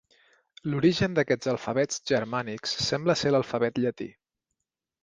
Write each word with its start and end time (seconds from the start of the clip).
L'origen 0.73 1.17
d'aquests 1.19 1.51
alfabets 1.53 2.01
germànics 2.13 2.75
sembla 2.87 3.19
ser 3.25 3.37
l'alfabet 3.37 3.83
llatí. 3.87 4.11